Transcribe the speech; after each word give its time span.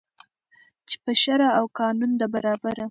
چي 0.87 0.95
پر 1.03 1.15
شرع 1.23 1.49
او 1.59 1.65
قانون 1.79 2.11
ده 2.19 2.25
برابره 2.33 2.79